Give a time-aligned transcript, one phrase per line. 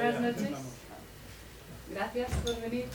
[0.00, 0.58] Buenas noches.
[1.90, 2.86] Gracias por venir.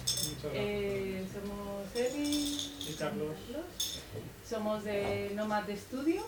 [0.53, 3.35] Eh, somos Eli y Carlos.
[4.49, 6.23] Somos de Nomad de Estudio.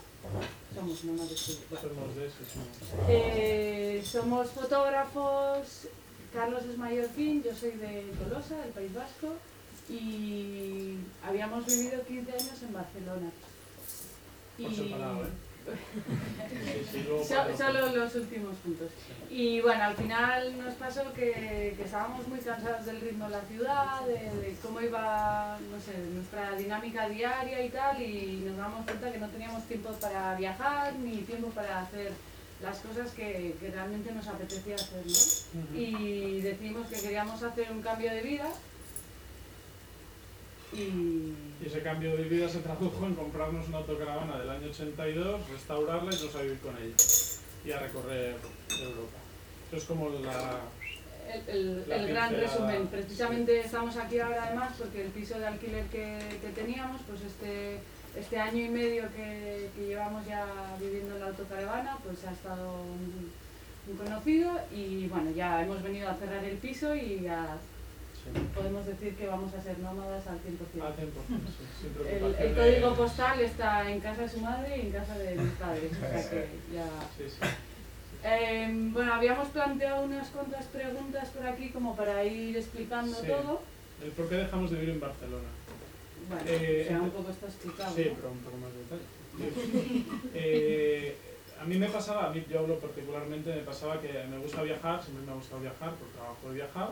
[0.75, 1.79] Somos Nomad de Estudio.
[1.81, 2.37] Somos de eso,
[3.09, 5.87] eh, somos fotógrafos.
[6.31, 9.33] Carlos es mallorquín, yo soy de Tolosa, del País Vasco.
[9.89, 10.97] Y
[11.27, 13.31] habíamos vivido 15 años en Barcelona.
[14.59, 15.46] Y...
[17.57, 18.91] solo los últimos puntos.
[19.29, 24.01] Y bueno, al final nos pasó que, estábamos muy cansados del ritmo de la ciudad,
[24.05, 29.17] de, cómo iba, no sé, nuestra dinámica diaria y tal, y nos damos cuenta que
[29.17, 32.11] no teníamos tiempo para viajar ni tiempo para hacer
[32.61, 35.03] las cosas que, realmente nos apetecía hacer.
[35.75, 38.49] Y decidimos que queríamos hacer un cambio de vida
[40.73, 41.33] y...
[41.65, 46.15] ese cambio de vida se tradujo en comprarnos una autocaravana del año 82, restaurarla y
[46.15, 46.95] irnos a vivir con ella
[47.65, 48.35] y a recorrer
[48.69, 49.17] Europa.
[49.67, 50.61] Eso es como la...
[51.47, 52.87] El, gran resumen.
[52.87, 56.19] Precisamente estamos aquí ahora además porque el piso de alquiler que,
[56.55, 57.79] teníamos, pues este,
[58.17, 60.45] este año y medio que, llevamos ya
[60.79, 62.81] viviendo en la autocaravana, pues ha estado
[63.89, 67.57] un conocido y bueno, ya hemos venido a cerrar el piso y a
[68.53, 70.81] podemos decir que vamos a ser nómadas al 100%.
[70.81, 70.97] Al 100%,
[71.79, 75.35] sí, el, el, código postal está en casa de su madre y en casa de
[75.35, 76.87] mis padres, o sea que ya...
[77.17, 77.47] Sí, sí.
[78.23, 83.61] Eh, bueno, habíamos planteado unas cuantas preguntas por aquí como para ir explicando todo.
[84.03, 85.47] El por qué dejamos de vivir en Barcelona.
[86.27, 87.95] Bueno, eh, o sea, un poco está explicado.
[87.95, 90.03] Sí, pero un poco más de detalle.
[90.33, 91.15] eh,
[91.59, 95.01] a mí me pasaba, a mí yo hablo particularmente, me pasaba que me gusta viajar,
[95.01, 96.91] siempre me ha gustado viajar, por trabajo de viajar,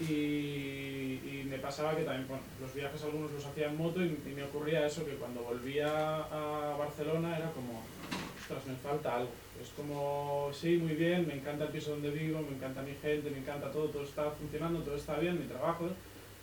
[0.00, 2.26] y, me pasaba que también,
[2.60, 6.76] los viajes algunos los hacía en moto y, me ocurría eso, que cuando volvía a
[6.78, 7.82] Barcelona era como,
[8.40, 9.30] ostras, me falta algo.
[9.60, 13.30] Es como, sí, muy bien, me encanta el piso donde vivo, me encanta mi gente,
[13.30, 15.88] me encanta todo, todo está funcionando, todo está bien, mi trabajo,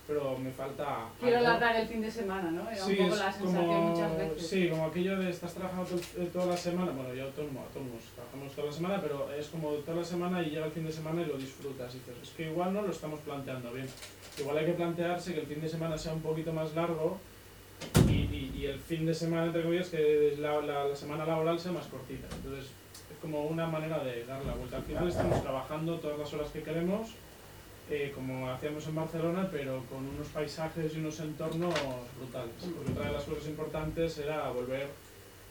[0.09, 1.07] pero me falta...
[1.19, 2.67] Quiero alargar el fin de semana, ¿no?
[2.67, 4.47] Era un poco la sensación como, muchas veces.
[4.47, 5.85] Sí, como aquello de estás trabajando
[6.17, 9.69] eh, toda la semana, bueno, yo autónomo, autónomos, trabajamos toda la semana, pero es como
[9.69, 11.93] toda la semana y llega el fin de semana y lo disfrutas.
[11.93, 13.87] Y dices, es que igual no lo estamos planteando bien.
[14.39, 17.19] Igual hay que plantearse que el fin de semana sea un poquito más largo
[18.07, 21.71] y, y, el fin de semana, entre comillas, que la, la, la semana laboral sea
[21.71, 22.27] más cortita.
[22.35, 22.65] Entonces,
[23.11, 24.77] es como una manera de dar la vuelta.
[24.77, 27.09] Al final estamos trabajando todas las horas que queremos
[27.89, 31.73] eh, como hacíamos en Barcelona, pero con unos paisajes y unos entornos
[32.17, 32.53] brutales.
[32.59, 34.87] Porque otra de las cosas importantes era volver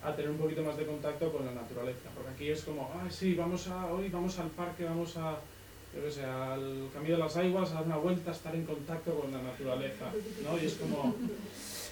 [0.03, 2.09] a tener un poquito más de contacto con la naturaleza.
[2.15, 5.38] Porque aquí es como, ay, sí, vamos a, hoy vamos al parque, vamos a,
[5.94, 8.65] yo qué sé, al Camino de las Aguas, a dar una vuelta, a estar en
[8.65, 10.06] contacto con la naturaleza.
[10.44, 10.56] ¿no?
[10.62, 11.15] Y es como...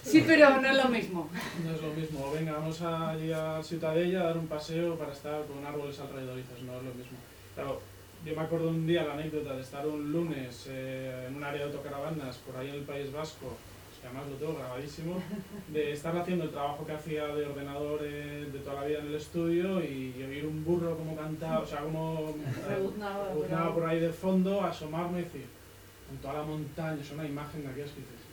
[0.04, 1.28] Sí, pero no es lo mismo.
[1.64, 2.30] No es lo mismo.
[2.30, 6.38] Venga, vamos a ir a Ciutadella a dar un paseo para estar con árboles alrededor.
[6.38, 7.18] Y dices, no es lo mismo.
[7.56, 7.80] Claro,
[8.26, 11.60] yo me acuerdo un día la anécdota de estar un lunes eh, en un área
[11.60, 13.56] de autocaravanas por ahí en el País Vasco,
[14.00, 15.22] que además lo tengo grabadísimo,
[15.68, 19.06] de estar haciendo el trabajo que hacía de ordenador eh, de toda la vida en
[19.06, 22.34] el estudio y, oír un burro como cantaba, o sea, como
[22.68, 25.46] rebuznaba por ahí de fondo, asomarme y decir,
[26.08, 28.26] con toda la montaña, es una imagen de aquellas que dices,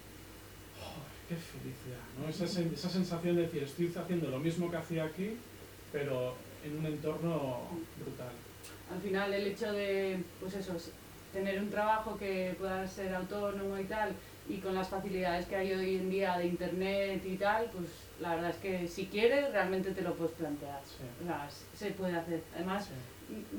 [1.29, 2.29] qué felicidad, ¿no?
[2.29, 5.37] Esa, esa sensación de decir, estoy haciendo lo mismo que hacía aquí,
[5.91, 6.33] pero
[6.65, 7.67] en un entorno
[8.03, 8.31] brutal
[8.93, 10.73] al final el hecho de, pues eso,
[11.31, 14.11] tener un trabajo que pueda ser autónomo y tal,
[14.47, 17.87] y con las facilidades que hay hoy en día de internet y tal, pues
[18.19, 20.79] la verdad es que si quieres realmente te lo puedes plantear.
[21.75, 22.41] se puede hacer.
[22.55, 22.89] Además,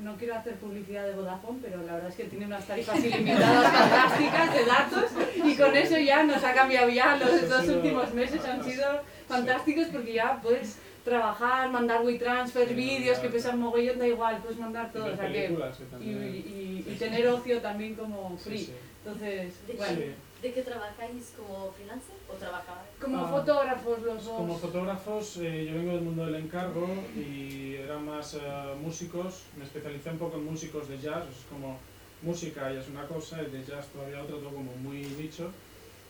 [0.02, 3.72] no quiero hacer publicidad de Vodafone, pero la verdad es que tiene unas tarifas ilimitadas
[3.72, 5.10] fantásticas de datos
[5.44, 9.86] y con eso ya nos ha cambiado ya los dos últimos meses han sido fantásticos
[9.86, 15.12] porque ya puedes trabajar, mandar WeTransfer, vídeos que pesan mogollón, da igual, puedes mandar todo.
[15.12, 15.54] O sea que,
[16.00, 18.70] y, y, tener ocio también como free.
[19.04, 20.00] Entonces, ¿De bueno.
[20.44, 22.88] ¿De qué trabajáis como freelancer o trabajáis?
[23.00, 24.36] Como ah, fotógrafos los dos.
[24.36, 28.40] Como fotógrafos, eh, yo vengo del mundo del encargo y eran más eh,
[28.78, 31.78] músicos, me especialicé un poco en músicos de jazz, es como
[32.20, 35.50] música y es una cosa, y de jazz todavía otra, todo como muy nicho.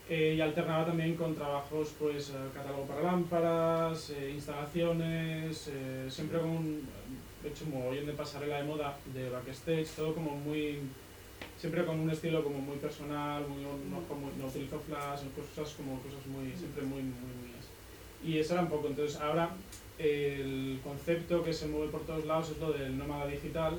[0.06, 5.70] Eh, y alternaba también con trabajos, pues, eh, catálogo para lámparas, eh, instalaciones,
[6.10, 6.88] siempre con un,
[7.42, 10.80] de hecho, mogollón de pasarela de moda, de backstage, todo como muy,
[11.56, 15.98] siempre con un estilo como muy personal, muy, no, como, no utilizo flash, cosas como
[16.00, 17.66] cosas muy, siempre muy, muy mías.
[18.22, 19.50] Y eso era un poco, entonces ahora
[19.98, 23.78] el concepto que se mueve por todos lados es lo del nómada digital,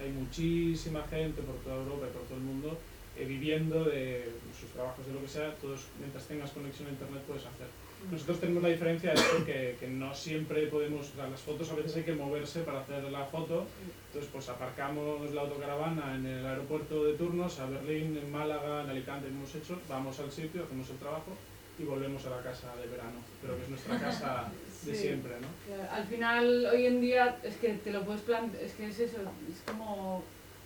[0.00, 2.78] hay muchísima gente por toda Europa y por todo el mundo
[3.16, 7.44] viviendo de sus trabajos, de lo que sea, todos, mientras tengas conexión a internet puedes
[7.46, 7.66] hacer.
[8.10, 11.70] Nosotros tenemos la diferencia de esto que, que no siempre podemos, o sea, las fotos
[11.70, 13.66] a veces hay que moverse para hacer la foto,
[14.08, 18.90] entonces pues aparcamos la autocaravana en el aeropuerto de turnos, a Berlín, en Málaga, en
[18.90, 21.32] Alicante hemos hecho, vamos al sitio, hacemos el trabajo
[21.78, 24.48] y volvemos a la casa de verano, pero que es nuestra casa
[24.84, 25.00] de Sí.
[25.00, 25.90] siempre, ¿no?
[25.90, 29.16] Al final, hoy en día, es que te lo puedes plantear, es que es eso,
[29.50, 30.22] es como,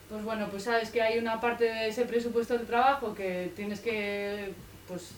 [0.08, 3.80] pues bueno, pues sabes que hay una parte de ese presupuesto de trabajo que tienes
[3.80, 4.52] que,
[4.86, 5.12] pues,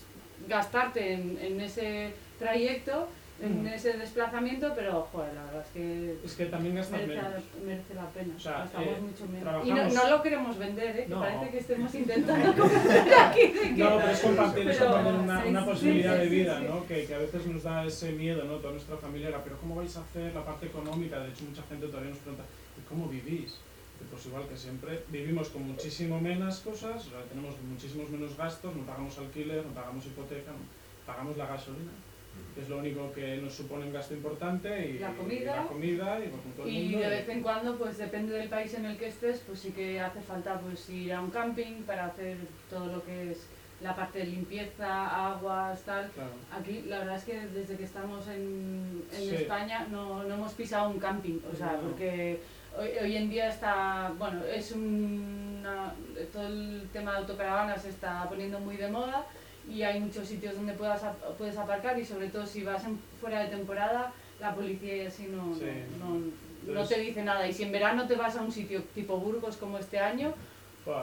[0.47, 3.07] gastarte en, en ese trayecto,
[3.41, 3.67] en Mm.
[3.67, 7.25] ese desplazamiento, pero, joder, la verdad es que Es que también merece, menos.
[7.65, 9.65] merece la pena, O sea, gastamos eh, mucho menos.
[9.67, 11.03] Y no, no lo queremos vender, ¿eh?
[11.05, 11.21] que No.
[11.21, 13.83] parece que estemos intentando convencer aquí de que...
[13.83, 16.59] No, pero es compartir, es Pero- compartir una, posibilidad de vida.
[16.59, 16.85] ¿no?
[16.85, 18.57] Que, que a veces nos da ese miedo, ¿no?
[18.57, 21.19] Toda nuestra familia era, pero ¿cómo vais a hacer la parte económica?
[21.19, 22.43] De hecho, mucha gente todavía nos pregunta,
[22.79, 23.55] ¿y cómo vivís?
[24.01, 28.35] Y pues igual que siempre, vivimos con muchísimo menos cosas, o sea, tenemos muchísimos menos
[28.35, 30.57] gastos, no pagamos alquiler, no pagamos hipoteca, no
[31.05, 31.91] pagamos la gasolina,
[32.55, 35.55] que es lo único que nos supone un gasto importante, y La y comida.
[35.57, 36.99] la comida, y pues, con todo el Y mundo.
[36.99, 39.71] de y- vez en cuando, pues depende del país en el que estés, pues sí
[39.71, 42.37] que hace falta pues ir a un camping para hacer
[42.69, 43.45] todo lo que es
[43.81, 46.09] la parte de limpieza, aguas, tal.
[46.11, 46.29] Claro.
[46.59, 49.35] Aquí la verdad es que desde que estamos en, en Sí.
[49.35, 51.81] España no, no hemos pisado un camping, o sea, No.
[51.89, 52.39] porque
[52.77, 55.93] hoy, hoy en día está, bueno, es una,
[56.33, 59.25] todo el tema de autocaravanas se está poniendo muy de moda
[59.69, 62.99] y hay muchos sitios donde puedas, ap- puedes aparcar y sobre todo si vas en-
[63.19, 65.65] fuera de temporada, la policía y así no, Sí.
[65.99, 67.47] no, no- te dice nada.
[67.47, 70.33] Y si en verano te vas a un sitio tipo Burgos como este año,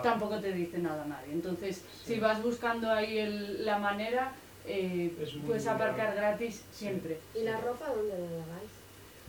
[0.02, 1.32] tampoco te dice nada nadie.
[1.32, 2.14] Entonces, Sí.
[2.14, 4.32] si vas buscando ahí el- la manera,
[4.66, 5.12] eh,
[5.46, 7.18] puedes aparcar gratis siempre.
[7.34, 8.67] ¿Y la ropa dónde la laváis?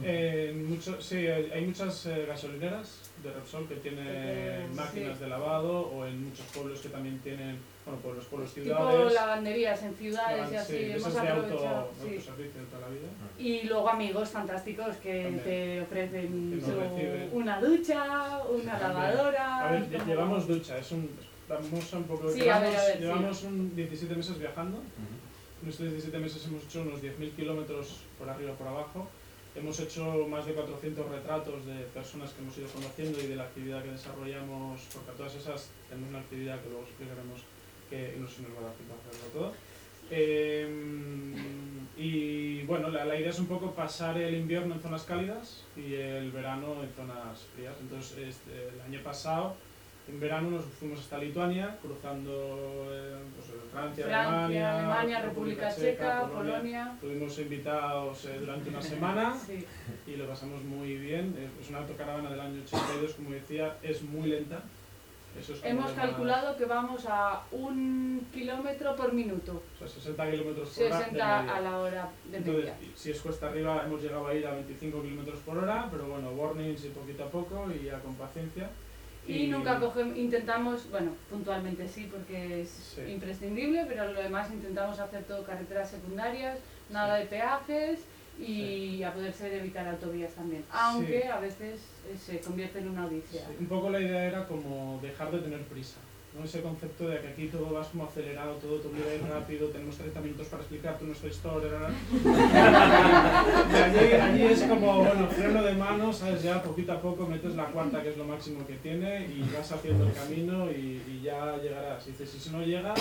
[0.04, 5.24] Eh, mucho, sí, hay hay muchas eh, gasolineras de Repsol que tienen máquinas sí.
[5.24, 9.14] de lavado o en muchos pueblos que también tienen, bueno, pueblos, pueblos, Tipo ciudades.
[9.14, 11.92] lavanderías en ciudades y así, sí, hemos auto, aprovechado.
[12.02, 12.08] sí.
[12.16, 13.08] autoservicio de toda la vida.
[13.38, 15.44] Y luego amigos fantásticos que También.
[15.44, 16.62] te ofrecen
[16.96, 18.04] Que una ducha,
[18.50, 19.04] una También.
[19.04, 19.68] lavadora.
[19.68, 21.10] A ver, llevamos ducha, es un,
[21.50, 23.04] vamos a un poco, Sí, a llevamos, ver, a ver, sí.
[23.04, 24.82] llevamos un 17 meses viajando.
[25.62, 29.10] En estos 17 meses hemos hecho unos 10.000 kilómetros por arriba y por abajo.
[29.60, 33.44] Hemos hecho más de 400 retratos de personas que hemos ido conociendo y de la
[33.44, 37.42] actividad que desarrollamos, porque a todas esas tenemos una actividad que luego explicaremos
[37.90, 39.54] que no si nos va a dar tiempo a hacerlo todo.
[40.12, 41.36] Eh,
[41.98, 45.94] y bueno, la, la idea es un poco pasar el invierno en zonas cálidas y
[45.94, 47.76] el verano en zonas frías.
[47.82, 49.56] Entonces, este, el año pasado,
[50.10, 56.28] en verano, nos fuimos hasta Lituania, cruzando eh, pues, Francia, Francia, Alemania, Alemania, República Checa,
[56.28, 56.92] Polonia.
[56.96, 59.66] Estuvimos invitados eh, durante una semana Sí.
[60.08, 61.36] y lo pasamos muy bien.
[61.62, 64.62] Es una autocaravana del año 82, como decía, es muy lenta.
[65.40, 70.32] Eso es como Hemos calculado que vamos a un kilómetro por minuto, o sea, 60
[70.32, 70.98] kilómetros por hora.
[70.98, 71.56] de 60 media.
[71.56, 72.78] a la hora de Entonces, media.
[72.96, 76.32] si es cuesta arriba, hemos llegado a ir a 25 kilómetros por hora, pero bueno,
[76.32, 78.72] warnings y poquito a poco y ya con paciencia.
[79.30, 83.02] Y nunca cogemos, intentamos, bueno, puntualmente sí, porque es Sí.
[83.12, 86.58] imprescindible, pero lo demás intentamos hacer todo carreteras secundarias,
[86.90, 88.00] nada de peajes
[88.40, 90.64] y a poder ser evitar autovías también.
[90.72, 91.28] Aunque Sí.
[91.28, 91.80] a veces
[92.12, 93.48] eh, se convierte en una odisea.
[93.60, 95.98] Un poco la idea era como dejar de tener prisa.
[96.38, 96.46] ¿No?
[96.46, 99.68] Ese concepto de que aquí todo vas como acelerado, todo te obliga a ir rápido,
[99.70, 101.70] tenemos 30 minutos para explicarte nuestra historia.
[103.74, 106.44] allí, allí es como, bueno, freno de mano, ¿sabes?
[106.44, 109.72] Ya poquito a poco metes la cuarta, que es lo máximo que tiene, y vas
[109.72, 112.08] haciendo el camino y, y ya llegarás.
[112.08, 113.00] Y dices, si no llegas,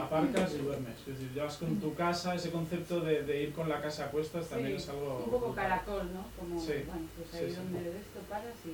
[0.00, 0.94] aparcas y duermes.
[1.00, 4.06] Es decir, ya vas con tu casa, ese concepto de, de ir con la casa
[4.06, 5.22] a cuestas también Sí, es algo...
[5.24, 5.68] Un poco brutal.
[5.68, 6.24] caracol, ¿no?
[6.38, 7.56] Como, Sí, bueno, pues ahí sí.
[7.56, 8.70] donde esto paras y.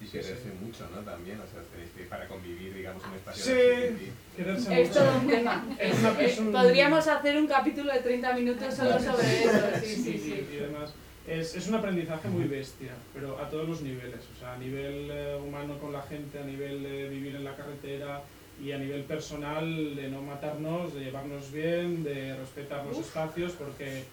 [0.00, 0.48] Y quererse sí.
[0.64, 1.00] mucho, ¿no?
[1.02, 3.50] También, o sea, tenéis que para convivir, digamos, un espacio Sí.
[3.52, 5.00] de Quererse Es mucho.
[5.00, 5.66] todo un tema.
[5.78, 9.50] Es una- es Eh, un- Podríamos hacer un capítulo de 30 minutos solo sobre eso,
[9.82, 10.46] sí, sí, sí.
[10.54, 10.94] Y además
[11.26, 15.08] es, es un aprendizaje muy bestia, pero a todos los niveles, o sea, a nivel
[15.10, 18.22] eh, humano con la gente, a nivel de vivir en la carretera
[18.62, 24.04] y a nivel personal de no matarnos, de llevarnos bien, de respetar los espacios, porque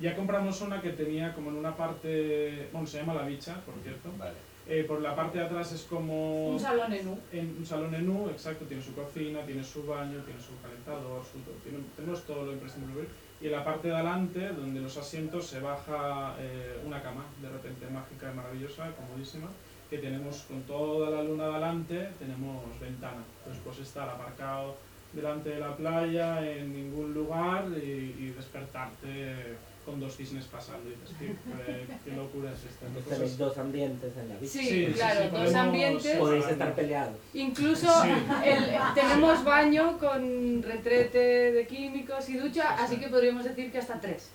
[0.00, 3.74] ya compramos una que tenía como en una parte, bueno, se llama La Bicha, por
[3.82, 4.34] cierto, Vale.
[4.66, 6.50] Eh, por la parte de atrás es como...
[6.50, 7.18] Un salón en U.
[7.32, 11.22] En un salón en U, exacto, tiene su cocina, tiene su baño, tiene su calentador,
[11.24, 13.08] su, tiene- tenemos todo lo imprescindible.
[13.40, 17.48] Y en la parte de adelante, donde los asientos, se baja eh, una cama, de
[17.48, 19.48] repente mágica y maravillosa, comodísima,
[19.88, 23.24] que tenemos con toda la luna de adelante, tenemos ventana.
[23.38, 24.76] Entonces, pues estar aparcado
[25.12, 30.92] delante de la playa, en ningún lugar y, y despertarte con dos cisnes pasando y
[30.92, 32.86] dices, "Qué- qué, locura es esta.
[32.86, 34.58] Entonces dos ambientes en la bici.
[34.58, 36.16] Sí, Sí, sí, claro, sí, dos podemos- ambientes.
[36.18, 37.16] Podéis estar peleados.
[37.34, 38.08] Incluso Sí.
[38.44, 41.18] el- tenemos baño con retrete
[41.52, 42.84] de químicos y ducha, Sí, sí.
[42.84, 44.30] así que podríamos decir que hasta tres.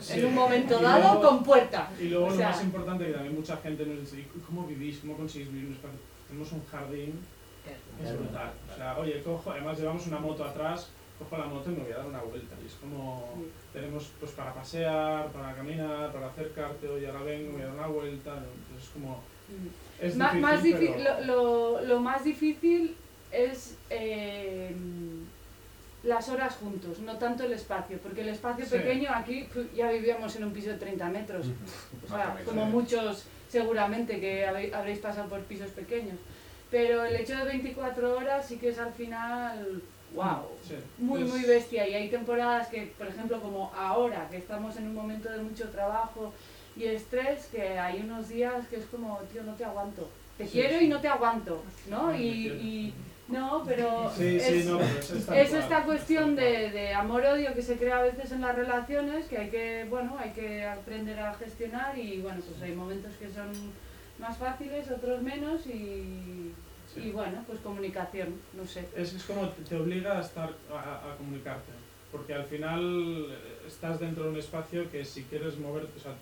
[0.00, 0.18] Sí.
[0.20, 1.90] En un momento Y dado luego- con puerta.
[2.00, 4.98] Y luego O lo más importante que también mucha gente nos dice, "¿Y ¿cómo vivís?
[4.98, 5.98] ¿Cómo conseguís vivir en un espacio?
[6.28, 7.14] Tenemos un jardín,
[8.02, 8.52] es brutal.
[8.72, 11.92] O sea, oye, cojo, además llevamos una moto atrás, cojo la moto y me voy
[11.92, 12.54] a dar una vuelta.
[12.62, 13.34] Y es como,
[13.72, 17.74] tenemos pues para pasear, para caminar, para acercarte, oye, ahora vengo, me voy a dar
[17.74, 18.30] una vuelta.
[18.36, 19.20] Entonces es como,
[20.00, 22.96] es Ma- difícil, más difí- pero- lo, lo- lo más difícil
[23.32, 24.74] es eh,
[26.04, 28.70] las horas juntos, no tanto el espacio, porque el espacio Sí.
[28.72, 31.46] pequeño aquí ya vivíamos en un piso de 30 metros,
[32.04, 36.16] o sea, o menos, como muchos seguramente que habéis, habréis pasado por pisos pequeños.
[36.70, 39.82] Pero el hecho de 24 horas sí que es al final,
[40.14, 41.88] wow, Sí, muy, muy bestia.
[41.88, 45.68] Y hay temporadas que, por ejemplo, como ahora, que estamos en un momento de mucho
[45.70, 46.32] trabajo
[46.76, 50.08] y estrés, que hay unos días que es como, tío, no te aguanto.
[50.36, 50.84] Te Sí, quiero sí.
[50.84, 52.14] y no te aguanto, ¿no?
[52.14, 52.94] Y, y-
[53.28, 54.98] no, pero Sí, es, sí, no, pero
[55.40, 59.26] es, esta es cuestión de, de amor-odio que se crea a veces en las relaciones,
[59.26, 63.26] que hay que, bueno, hay que aprender a gestionar y, bueno, pues hay momentos que
[63.30, 63.50] son
[64.18, 66.52] más fáciles, otros menos y,
[66.94, 67.00] Sí.
[67.04, 68.88] y bueno, pues comunicación, no sé.
[68.96, 71.70] Es, es como te- obliga a estar a, a comunicarte,
[72.10, 76.14] porque al final eh, estás dentro de un espacio que si quieres moverte, o sea,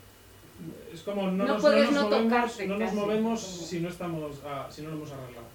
[0.93, 3.67] es como no, No nos, puedes no nos no movemos, tocarte no nos movemos como-
[3.67, 5.47] si no estamos a- si no lo hemos arreglado.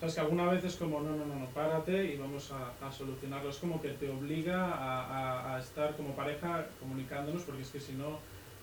[0.00, 2.92] Sabes que alguna vez es como no, no, no, no, párate y vamos a, a
[2.92, 3.48] solucionarlo.
[3.50, 7.80] Es como que te obliga a, a- a estar como pareja comunicándonos, porque es que
[7.80, 8.18] si no,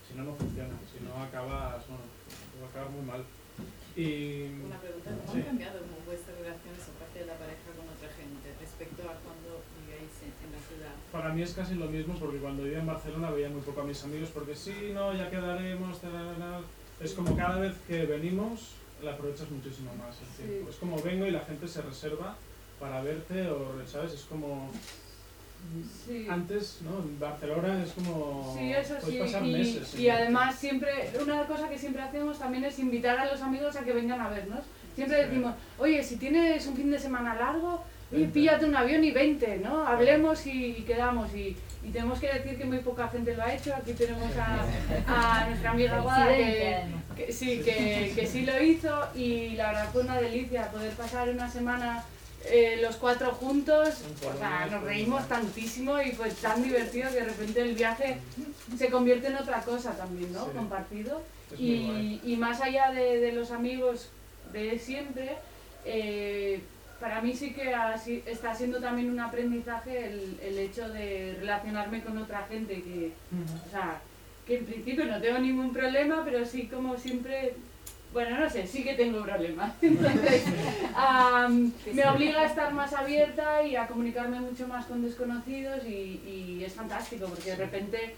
[0.08, 0.74] si no, no funciona.
[0.92, 2.04] Si no acabas, bueno,
[2.62, 3.24] va a acabar muy mal.
[3.96, 5.38] Y Una pregunta, ¿cómo Sí.
[5.40, 10.18] han cambiado vuestras relaciones aparte de la pareja con otra gente respecto a cuando vivíais
[10.26, 10.94] en, la ciudad?
[11.12, 13.86] Para mí es casi lo mismo porque cuando vivía en Barcelona veía muy poco a
[13.86, 16.62] mis amigos porque sí, no, ya quedaremos, tararara.
[17.00, 20.44] es como cada vez que venimos la aprovechas muchísimo más el Sí.
[20.50, 20.70] tiempo.
[20.72, 22.36] Es como vengo y la gente se reserva
[22.80, 24.14] para verte o, ¿sabes?
[24.14, 24.72] Es como
[26.06, 26.28] Sí.
[26.30, 27.00] antes, ¿no?
[27.00, 29.18] En Barcelona es como Sí, eso sí.
[29.18, 29.96] pasar Y, meses.
[30.00, 30.90] y además siempre,
[31.22, 34.30] una cosa que siempre hacemos también es invitar a los amigos a que vengan a
[34.30, 34.60] vernos.
[34.96, 35.26] Siempre Sí.
[35.30, 39.58] decimos, oye, si tienes un fin de semana largo, oye, píllate un avión y vente,
[39.64, 39.88] ¿no?
[39.88, 41.34] Hablemos y, y quedamos.
[41.34, 43.74] Y, y tenemos que decir que muy poca gente lo ha hecho.
[43.76, 44.62] Aquí tenemos a,
[45.42, 50.04] a nuestra amiga Guada que, sí, que, que sí lo hizo y la verdad fue
[50.04, 52.04] una delicia poder pasar una semana
[52.46, 54.02] eh, los cuatro juntos.
[54.34, 58.18] O sea, nos reímos tantísimo y fue tan divertido que de repente el viaje
[58.78, 60.46] se convierte en otra cosa también, ¿no?
[60.46, 60.52] Sí.
[60.56, 61.22] Compartido.
[61.58, 64.10] Y, y más allá de, de los amigos
[64.52, 65.36] de siempre,
[65.86, 66.62] eh,
[67.00, 67.76] para mí sí que
[68.26, 73.12] está siendo también un aprendizaje el, el hecho de relacionarme con otra gente que,
[73.68, 74.02] o sea,
[74.48, 77.56] que en principio no tengo ningún problema, pero sí como siempre,
[78.14, 79.74] bueno, no sé, sí que tengo problemas.
[79.82, 80.44] Entonces,
[80.96, 86.22] am, me obliga a estar más abierta y a comunicarme mucho más con desconocidos y,
[86.60, 88.16] y es fantástico porque de repente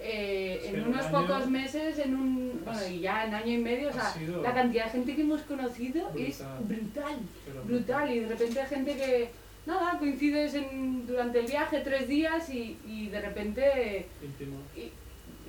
[0.00, 3.52] eh, en en un unos año- pocos meses, en un, bueno, y ya en año
[3.52, 7.18] y medio, o sea, la cantidad de gente que hemos conocido es Brutal.
[7.64, 9.30] brutal y de repente hay gente que
[9.66, 14.56] nada coincides en, durante el viaje tres días y, y de repente íntimo.
[14.76, 14.92] í-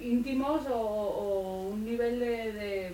[0.03, 2.93] íntimos o, o un nivel de, de,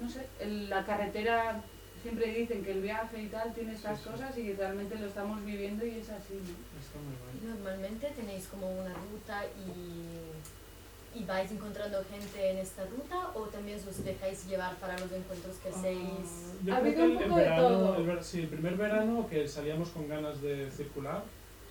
[0.00, 1.60] no sé en la carretera
[2.02, 4.10] siempre dicen que el viaje y tal tiene estas Sí, sí.
[4.10, 6.78] cosas y realmente lo estamos viviendo y es así ¿no?
[6.80, 7.42] Está muy.
[7.42, 13.42] Y Normalmente tenéis como una ruta y, y vais encontrando gente en esta ruta o
[13.46, 15.98] también os dejáis llevar para los encuentros que hacéis.
[16.00, 17.96] Ah, yo Ha creo habido que un el- el poco de verano- todo.
[17.96, 21.22] el ver- sí, el primer verano que salíamos con ganas de circular,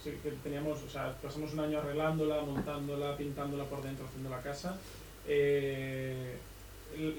[0.04, 4.42] sí, que teníamos, o sea, pasamos un año arreglándola, montándola, pintándola por dentro, haciendo la
[4.42, 4.78] casa.
[5.28, 6.38] Eh, el-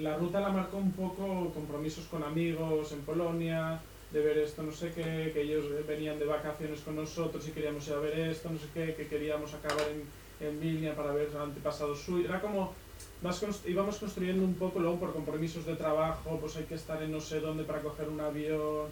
[0.00, 4.72] la ruta la marcó un poco compromisos con amigos en Polonia, de ver esto, no
[4.72, 8.48] sé qué, que ellos venían de vacaciones con nosotros y queríamos ir a ver esto,
[8.50, 12.30] no sé qué, que queríamos acabar en, en Vilnia para ver antepasados suyos.
[12.30, 12.72] Era como
[13.22, 17.12] vas íbamos construyendo un poco luego por compromisos de trabajo, pues hay que estar en
[17.12, 18.86] no sé dónde para coger un avión.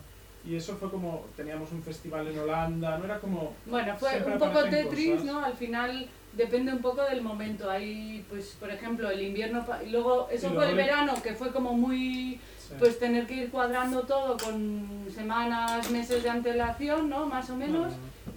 [0.45, 3.55] Y eso fue como, teníamos un festival en Holanda, no era como...
[3.67, 5.25] Bueno, fue un poco Tetris.
[5.25, 5.45] ¿no?
[5.45, 7.71] Al final depende un poco del momento.
[7.71, 11.51] Hay, pues, por ejemplo, el invierno, y luego eso Y fue el verano, que fue
[11.53, 12.75] como muy, sí.
[12.79, 17.27] pues tener que ir cuadrando todo con semanas, meses de antelación, ¿no?
[17.27, 17.93] Más o menos.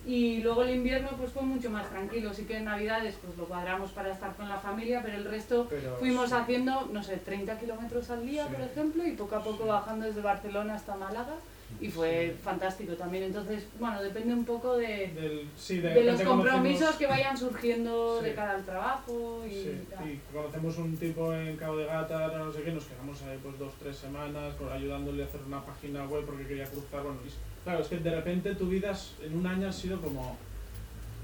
[0.06, 2.34] Y luego el invierno, pues fue mucho más tranquilo.
[2.34, 5.68] Sí que en Navidades, pues lo cuadramos para estar con la familia, pero el resto
[5.70, 6.36] pero fuimos sí.
[6.36, 8.54] haciendo, no sé, 30 kilómetros al día, Sí.
[8.54, 11.36] por ejemplo, y poco a poco bajando desde Barcelona hasta Málaga.
[11.82, 13.24] Y fue fantástico también.
[13.26, 17.38] Entonces, bueno, depende un poco de, Del, sí, de, de los compromisos conocemos- que vayan
[17.38, 20.10] surgiendo de cara al trabajo y Sí, tal.
[20.10, 23.58] y conocemos un tipo en Cabo de Gata, no sé qué, nos quedamos ahí pues
[23.60, 27.64] dos, tres semanas por ayudándole a hacer una página web porque quería cruzar, bueno, y-
[27.64, 30.38] claro, es que de repente tu vida en un año ha sido como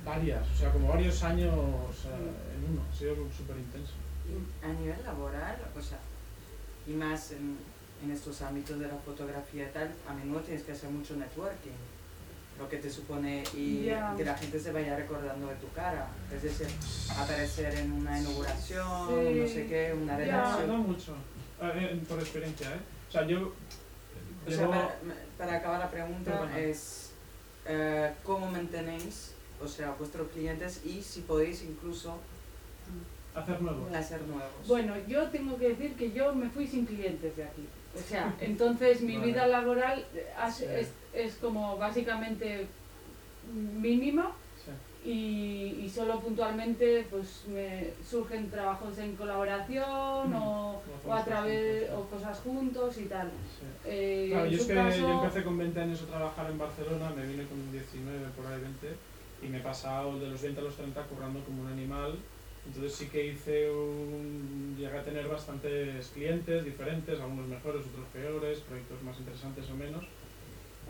[0.06, 3.94] varias, o sea, como varios años eh, en uno, ha sido súper intenso.
[4.64, 6.00] A nivel laboral, o sea,
[6.88, 7.58] y más en,
[8.06, 11.72] en estos ámbitos de la fotografía y tal, a menudo tienes que hacer mucho networking,
[12.60, 16.42] lo que te supone y que la gente se vaya recordando de tu cara, es
[16.44, 16.68] decir,
[17.18, 19.40] aparecer en una inauguración, Sí.
[19.42, 20.26] no sé qué, una Ya.
[20.26, 20.68] redacción.
[20.68, 21.16] No mucho,
[22.08, 22.80] por experiencia, ¿eh?
[23.10, 23.54] O sea, yo...
[24.48, 24.96] O sea, para,
[25.40, 27.10] para acabar la pregunta es
[27.66, 32.20] eh, cómo mantenéis, o sea, vuestros clientes y si podéis incluso
[33.34, 33.92] hacer nuevos.
[33.94, 34.68] hacer nuevos.
[34.68, 37.66] Bueno, yo tengo que decir que yo me fui sin clientes de aquí.
[37.96, 39.28] O sea, entonces mi Vale.
[39.32, 40.06] vida laboral
[40.54, 40.66] Sí.
[40.68, 42.68] es, es como básicamente
[43.54, 44.32] mínima
[44.66, 44.72] Sí.
[45.10, 50.36] y, y solo puntualmente pues me surgen trabajos en colaboración Mm.
[50.36, 53.28] o, a través o cosas juntos y tal.
[53.28, 53.66] Sí.
[53.86, 57.12] Eh, Claro, yo es que caso, yo empecé con 20 años a trabajar en Barcelona,
[57.16, 58.96] me vine con 19, por ahí 20,
[59.44, 62.18] y me he pasado de los 20 a los 30 currando como un animal.
[62.68, 64.76] Entonces sí que hice un...
[64.78, 70.04] llegué a tener bastantes clientes diferentes, algunos mejores, otros peores, proyectos más interesantes o menos.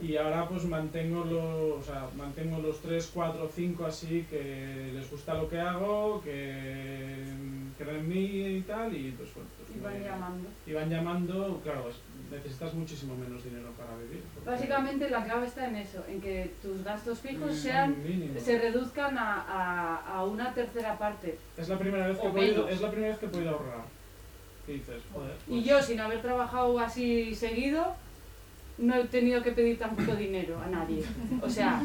[0.01, 5.09] Y ahora pues mantengo los, o sea, mantengo los 3, 4, 5 así que les
[5.09, 7.23] gusta lo que hago, que
[7.77, 10.49] creen en mí y tal, y pues bueno, pues y van me- llamando.
[10.65, 11.89] y van llamando, claro,
[12.31, 14.23] necesitas muchísimo menos dinero para vivir.
[14.45, 17.95] Básicamente la clave está en eso, en que tus gastos fijos sean
[18.43, 21.37] se reduzcan a, a, a una tercera parte.
[21.57, 23.85] Es la primera vez que he podido, es la primera vez que he podido ahorrar.
[24.65, 25.01] ¿Qué dices?
[25.13, 25.35] Joder.
[25.47, 27.95] Y pues- yo, sin haber trabajado así seguido,
[28.77, 31.03] no he tenido que pedir tampoco dinero a nadie.
[31.41, 31.81] O sea,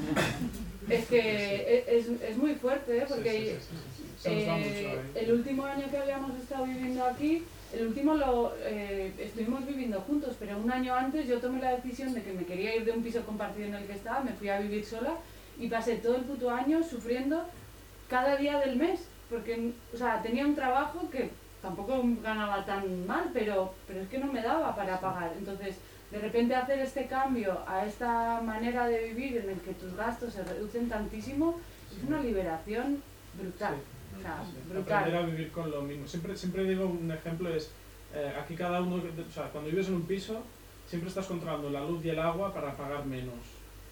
[0.88, 3.04] es que es, es muy fuerte, ¿eh?
[3.08, 3.74] Porque sí,
[4.18, 9.12] sí, sí, eh, el último año que habíamos estado viviendo aquí, el último lo eh,
[9.18, 12.76] estuvimos viviendo juntos, pero un año antes yo tomé la decisión de que me quería
[12.76, 15.14] ir de un piso compartido en el que estaba, me fui a vivir sola
[15.58, 17.44] y pasé todo el puto año sufriendo
[18.08, 21.30] cada día del mes, porque o sea, tenía un trabajo que
[21.62, 25.32] tampoco ganaba tan mal, pero, pero es que no me daba para pagar.
[25.38, 25.76] Entonces,
[26.10, 30.32] de repente hacer este cambio a esta manera de vivir en el que tus gastos
[30.32, 31.60] se reducen tantísimo,
[31.96, 33.02] es una liberación
[33.40, 33.76] brutal.
[34.26, 36.06] Aprender a vivir con lo mismo.
[36.06, 37.70] Siempre, siempre digo un ejemplo es,
[38.14, 40.42] eh, aquí cada uno, o sea, cuando vives en un piso,
[40.86, 43.34] siempre estás controlando la luz y el agua para pagar menos.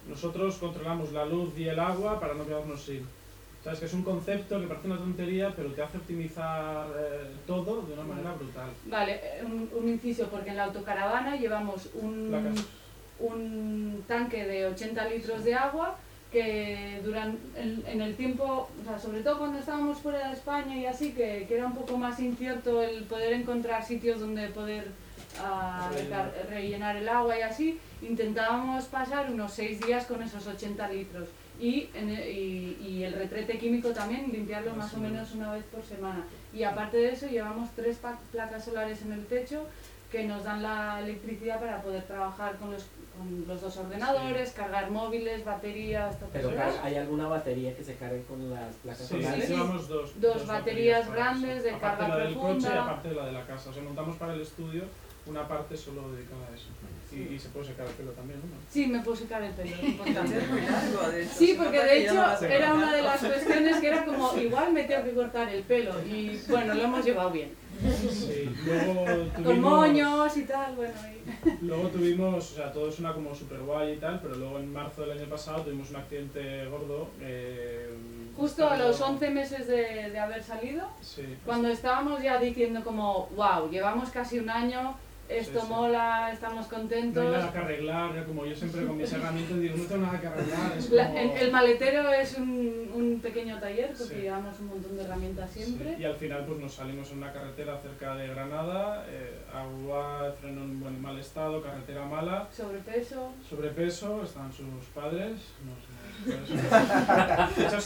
[0.09, 3.07] Nosotros controlamos la luz y el agua para no quedarnos sin.
[3.63, 7.83] Sabes que es un concepto que parece una tontería, pero te hace optimizar eh, todo
[7.83, 8.71] de una manera brutal.
[8.87, 12.55] Vale, eh, un, un inciso, porque en la autocaravana llevamos un,
[13.19, 15.97] un tanque de 80 litros de agua
[16.33, 20.77] que duran en, en el tiempo, o sea, sobre todo cuando estábamos fuera de España
[20.77, 24.89] y así, que, que era un poco más incierto el poder encontrar sitios donde poder
[25.41, 25.91] ah,
[26.51, 26.97] Rellenar.
[26.97, 31.29] el agua y así, intentábamos pasar unos 6 días con esos 80 litros.
[31.61, 35.65] Y, en e- y, y el retrete químico también, limpiarlo Más o menos una vez
[35.65, 36.25] por semana.
[36.55, 37.99] Y aparte de eso, llevamos tres
[38.31, 39.65] placas solares en el techo
[40.13, 42.87] que nos dan la electricidad para poder trabajar con los,
[43.19, 46.51] con los dos ordenadores, cargar móviles, baterías, todo Pero
[46.83, 49.45] hay alguna batería que se cargue con las placas Sí, solares.
[49.47, 49.53] sí.
[49.53, 51.65] llevamos dos, Dos baterías grandes eso.
[51.65, 52.83] de aparte carga la del coche y profunda.
[52.85, 53.71] aparte de la de la casa.
[53.71, 54.85] O sea, montamos para el estudio
[55.27, 56.69] una parte solo dedicada a eso.
[57.13, 58.47] Y, y se puede secar el pelo también, ¿no?
[58.71, 59.71] Sí, me puedo secar el pelo.
[59.75, 61.27] es importante.
[61.27, 64.85] Sí, porque de hecho a era una de las cuestiones que era como, igual me
[64.85, 67.51] tengo que cortar el pelo y bueno, lo hemos llevado bien.
[67.81, 70.93] Sí, luego tuvimos, Con moños y tal, bueno.
[71.15, 74.73] y- luego tuvimos, o sea, todo suena como súper guay y tal, pero luego en
[74.73, 77.09] marzo del año pasado tuvimos un accidente gordo.
[77.21, 77.89] eh,
[78.37, 83.27] Justo a los 11 meses de, de haber salido, Sí, cuando estábamos ya diciendo como,
[83.35, 84.97] wow, llevamos casi un año,
[85.29, 85.73] esto Sí, sí.
[85.73, 87.25] mola, estamos no hay contentos.
[87.33, 90.73] nada que arreglar, como yo siempre con mis herramientas digo, no tengo nada que arreglar.
[90.79, 94.21] Es La- como- el, el maletero es un, un pequeño taller porque Sí.
[94.23, 95.97] llevamos un montón de herramientas siempre.
[95.99, 100.63] Y al final pues nos salimos en una carretera cerca de Granada, eh, agua, freno
[100.63, 103.33] en buen mal estado, carretera mala, Sobrepeso.
[103.49, 105.33] sobrepeso, están sus padres,
[105.65, 105.89] no sé,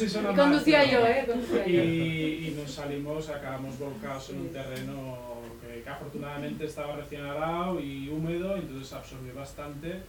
[0.05, 1.25] eso, conducía pero- yo, ¿eh?
[1.27, 1.73] Conducía yo.
[1.83, 5.19] Y, y nos salimos, acabamos volcados en un terreno
[5.61, 10.01] que, que afortunadamente estaba recién arado y húmedo, entonces absorbió bastante.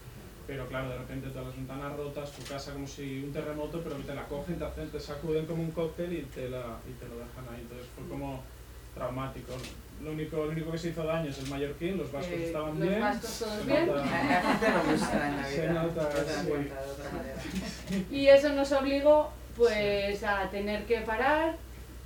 [0.46, 3.96] Pero claro, de repente todas las ventanas rotas, tu casa como si un terremoto, pero
[3.98, 6.92] que te la cogen, te, hacen, te sacuden como un cóctel y te, la, y
[7.00, 7.62] te lo dejan ahí.
[7.62, 8.44] Entonces fue como
[8.94, 9.54] traumático.
[10.04, 12.78] lo, único, lo único que se hizo daño es el mallorquín, los vascos Eh, estaban
[12.78, 13.00] los bien.
[13.00, 13.88] vascos todos bien.
[13.88, 14.04] Nota-
[16.12, 16.48] Se sí.
[16.52, 16.72] de.
[18.12, 21.56] Y eso nos obligó pues a tener que parar.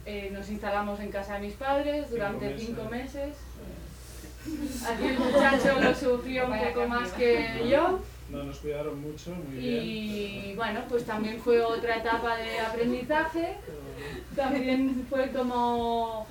[0.06, 2.66] Eh, nos instalamos en casa de mis padres durante meses.
[2.68, 3.36] cinco meses.
[4.88, 8.00] Aquí el muchacho lo sufrió un poco más que yo.
[8.30, 9.84] No, nos cuidaron mucho, muy bien.
[9.86, 13.56] Y bueno, pues también fue otra etapa de aprendizaje.
[14.36, 16.28] También fue como,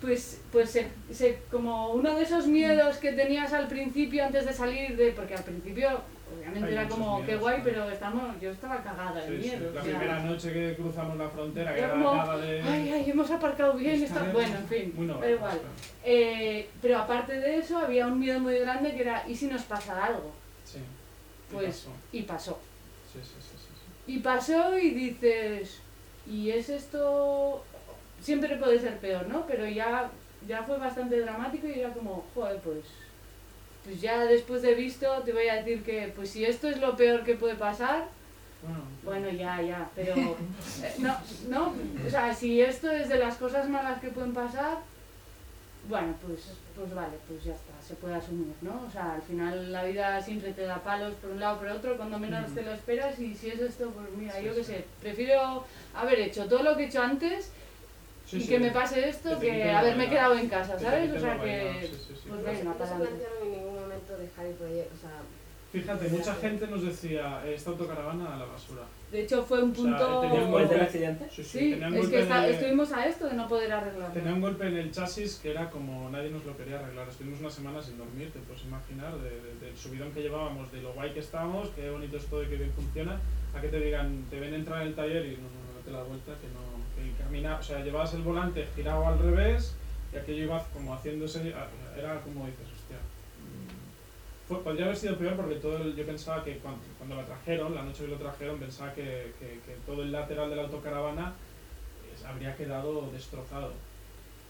[0.00, 4.52] pues, pues se- se- como uno de esos miedos que tenías al principio antes de
[4.52, 5.88] salir de, porque al principio
[6.36, 9.56] obviamente Hay era como, qué guay, pero estamos, yo estaba cagada de Sí, sí.
[9.56, 9.72] miedo.
[9.74, 12.62] La o sea, primera noche que cruzamos la frontera, que era como, nada de...
[12.62, 15.60] ay, ay, hemos aparcado bien, Está bueno, en fin, novatos, igual.
[16.04, 19.62] Eh, pero aparte de eso había un miedo muy grande que era, ¿y si nos
[19.62, 20.32] pasa algo?
[20.64, 20.78] Sí.
[20.78, 21.90] y Pues, pasó.
[22.12, 22.58] y pasó.
[23.12, 23.68] Sí, sí, sí, sí,
[24.06, 24.12] sí.
[24.14, 25.80] Y pasó y dices,
[26.26, 27.64] ¿y es esto?
[28.20, 29.46] Siempre puede ser peor, ¿no?
[29.46, 30.10] Pero ya,
[30.46, 32.78] ya fue bastante dramático y era como, joder, pues,
[33.84, 36.96] pues ya después de visto te voy a decir que, pues si esto es lo
[36.96, 38.04] peor que puede pasar,
[38.62, 40.14] Bueno, bueno, ya, ya, pero
[40.82, 41.16] eh, no,
[41.48, 41.74] no,
[42.06, 44.78] o sea, si esto es de las cosas malas que pueden pasar,
[45.88, 46.40] bueno, pues,
[46.76, 48.84] pues vale, pues ya está, se puede asumir, ¿no?
[48.86, 51.96] O sea, al final la vida siempre te da palos por un lado por otro
[51.96, 54.72] cuando menos te lo esperas y si es esto, pues mira, Sí, yo qué sí.
[54.74, 57.50] sé, prefiero haber hecho todo lo que he hecho antes
[58.32, 58.48] sí, y sí.
[58.48, 61.10] que me pase esto Que haberme quedado en casa, ¿sabes?
[61.12, 63.06] O sea que, pues No venga, se para adelante.
[63.06, 65.10] plantearon en ningún momento dejar el proyecto, o sea,
[65.72, 68.82] Fíjate, mucha gente nos decía, esta autocaravana a la basura.
[69.10, 70.20] De hecho fue un O sea, punto...
[70.20, 71.28] tenía un ¿Después del golpe- accidente?
[71.30, 74.12] Sí, es golpe que está- estuvimos a esto de no poder arreglarlo.
[74.12, 77.08] Tenía un golpe en el chasis que era como nadie nos lo quería arreglar.
[77.08, 80.82] Estuvimos una semana sin dormir, te puedes imaginar, de- de- del subidón que llevábamos, de
[80.82, 83.18] lo guay que estábamos, qué bonito es todo y qué bien funciona,
[83.56, 86.02] a que te digan, te ven entrar en el taller y no, no, no, la
[86.02, 86.62] vuelta, que no,
[86.96, 89.74] que camina, o sea, llevabas el volante girado al revés
[90.12, 91.48] y aquello iba como haciéndose,
[91.96, 92.96] era como dices, hostia.
[92.96, 97.24] mm, Fue, podría haber sido peor porque todo el- yo pensaba que cuando, cuando la
[97.24, 100.62] trajeron, la noche que lo trajeron, pensaba que, que- que todo el lateral de la
[100.64, 101.32] autocaravana
[102.08, 103.72] pues, habría quedado destrozado.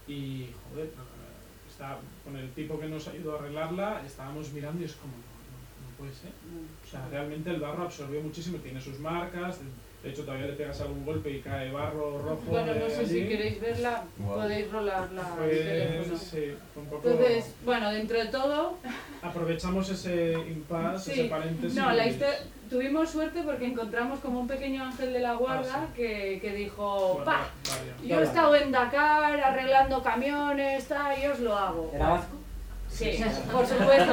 [0.09, 0.91] Y, joder,
[1.71, 5.21] está, con el tipo que nos ayudó a arreglarla, estábamos mirando y es como, no,
[5.21, 6.31] no, no puede ser.
[6.85, 9.67] O sea, realmente el barro absorbió muchísimo, tiene sus marcas, de
[10.05, 12.43] hecho todavía le pegas algún golpe y cae barro rojo.
[12.49, 13.21] Bueno, de no sé allí.
[13.23, 16.19] si queréis verla, podéis rolar la el Pues, teléfono.
[16.19, 17.09] sí, fue un poco...
[17.11, 18.79] Entonces, bueno, dentro de todo,
[19.23, 21.21] Aprovechamos ese impasse, Sí.
[21.21, 21.79] ese paréntesis.
[21.79, 22.39] no, la historia,
[22.69, 26.03] tuvimos suerte porque encontramos como un pequeño ángel de la guarda Ah, sí.
[26.03, 28.09] que, que dijo, Bueno, pa, vaya.
[28.09, 31.91] yo he estado en Dakar arreglando camiones, tal, y os lo hago.
[31.95, 32.37] ¿Era vasco?
[32.89, 34.13] Sí, por supuesto.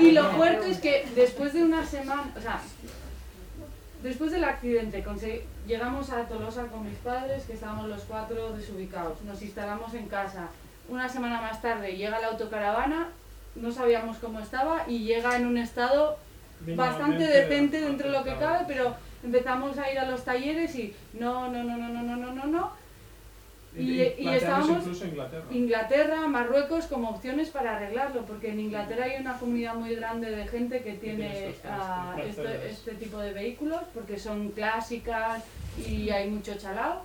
[0.00, 2.60] Y lo fuerte es que después de una semana, o sea,
[4.06, 5.04] Después del accidente
[5.66, 9.20] llegamos a Tolosa con mis padres, que estábamos los cuatro desubicados.
[9.22, 10.46] Nos instalamos en casa.
[10.88, 13.08] Una semana más tarde llega la autocaravana,
[13.56, 16.18] no sabíamos cómo estaba y llega en un estado
[16.76, 20.94] bastante decente dentro de lo que cabe, pero empezamos a ir a los talleres y
[21.14, 22.46] no, no, no, no, no, no, no, no.
[22.46, 22.85] no
[23.78, 25.44] y- estábamos- Inglaterra.
[25.50, 30.46] Inglaterra, Marruecos como opciones para arreglarlo, porque en Inglaterra hay una comunidad muy grande de
[30.46, 31.54] gente que tiene
[32.16, 32.38] Mercedes.
[32.38, 35.42] este, este tipo de vehículos, porque son clásicas
[35.86, 37.02] y hay mucho chalao.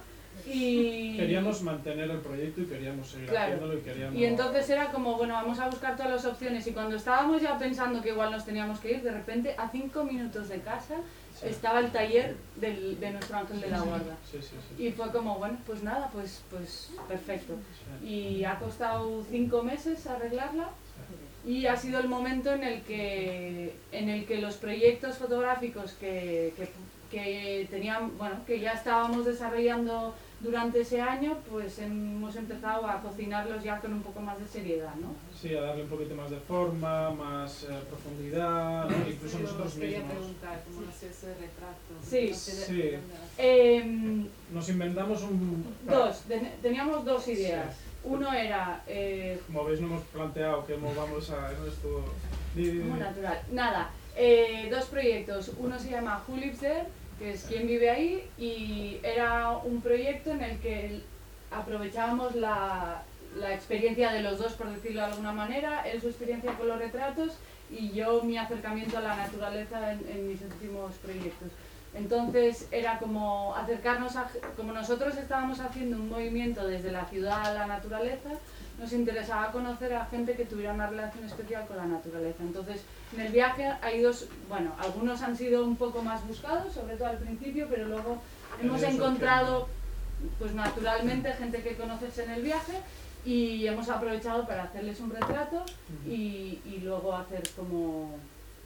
[0.47, 3.53] Y, Queríamos mantener el proyecto y queríamos seguir Claro.
[3.53, 4.15] haciéndolo y queríamos...
[4.17, 6.65] y entonces era como, bueno, vamos a buscar todas las opciones.
[6.65, 10.03] Y cuando estábamos ya pensando que igual nos teníamos que ir, de repente a cinco
[10.03, 10.95] minutos de casa
[11.41, 11.47] Sí.
[11.49, 14.15] estaba el taller del- de nuestro ángel de la guarda.
[14.31, 14.83] Sí, sí, sí.
[14.83, 17.55] Y fue como, bueno, pues nada, pues, pues perfecto.
[18.05, 20.69] Y ha costado cinco meses arreglarla.
[21.45, 26.53] Y ha sido el momento en el que, en el que los proyectos fotográficos que,
[26.55, 26.69] que,
[27.09, 33.63] que tenían, bueno, que ya estábamos desarrollando durante ese año, pues hemos empezado a cocinarlos
[33.63, 35.13] ya con un poco más de seriedad, ¿no?
[35.39, 39.09] Sí, a darle un poquito más de forma, más eh, profundidad, ¿no?
[39.09, 40.11] incluso nosotros mismos.
[40.11, 41.93] preguntar cómo nació ese retrato.
[42.03, 42.33] Sí.
[42.33, 42.51] Sí.
[42.59, 42.99] nació.
[43.37, 45.63] Em, Nos inventamos un...
[45.87, 47.75] dos, ten- teníamos dos ideas.
[48.03, 51.51] Uno era eh, Como veis no hemos planteado que vamos a...
[51.51, 52.03] Esto...
[52.55, 53.39] Muy natural.
[53.51, 55.51] Nada, eh, dos proyectos.
[55.57, 56.21] Uno se llama
[56.59, 56.85] There,
[57.21, 61.01] que es quien vive ahí, y era un proyecto en el que
[61.51, 63.03] aprovechábamos la,
[63.37, 66.79] la experiencia de los dos, por decirlo de alguna manera, él su experiencia con los
[66.79, 67.33] retratos
[67.69, 71.49] y yo mi acercamiento a la naturaleza en, en mis últimos proyectos.
[71.93, 77.53] Entonces era como acercarnos a, como nosotros estábamos haciendo un movimiento desde la ciudad a
[77.53, 78.29] la naturaleza,
[78.79, 82.41] nos interesaba conocer a gente que tuviera una relación especial con la naturaleza.
[82.41, 82.81] Entonces,
[83.13, 87.07] en el viaje hay dos, bueno, algunos han sido un poco más buscados, sobre todo
[87.09, 88.21] al principio, pero luego
[88.61, 89.67] hemos encontrado,
[90.39, 92.73] pues naturalmente, gente que conoces en el viaje.
[93.23, 95.63] y hemos aprovechado para hacerles un retrato
[96.07, 98.15] y, y luego hacer como,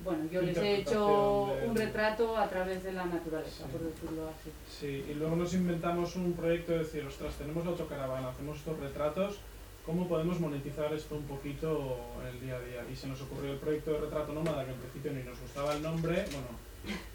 [0.02, 3.70] bueno, yo les he hecho un retrato a través de la naturaleza, Sí.
[3.74, 4.52] por decirlo así.
[4.80, 8.80] Sí, y luego nos inventamos un proyecto de decir, ostras, tenemos la autocaravana, hacemos estos
[8.80, 9.40] retratos,
[9.86, 12.86] ¿cómo podemos monetizar esto un poquito en el día a día?
[12.92, 15.74] Y se nos ocurrió el proyecto de retrato nómada, que en principio ni nos gustaba
[15.74, 16.48] el nombre, bueno,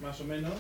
[0.01, 0.55] más o menos,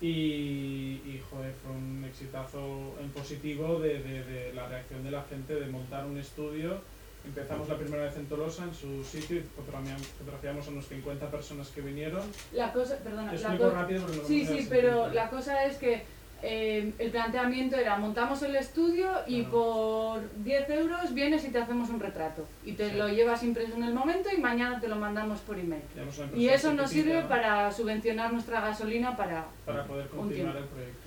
[0.00, 5.22] y, y joder, fue un exitazo en positivo de, de- de la reacción de la
[5.24, 6.80] gente de montar un estudio.
[7.24, 11.68] Empezamos la primera vez en Tolosa, en su sitio, y fotografiamos, a unos 50 personas
[11.68, 12.22] que vinieron.
[12.52, 16.02] La cosa, perdona, Te la rápido porque no Sí, sí, pero la cosa es que
[16.42, 21.88] eh, el planteamiento era montamos el estudio y por 10 euros vienes y te hacemos
[21.90, 22.96] un retrato y te Sí.
[22.96, 25.82] lo llevas impreso en el momento y mañana te lo mandamos por email.
[26.36, 30.98] Y eso nos sirve para subvencionar nuestra gasolina para para poder continuar el proyecto.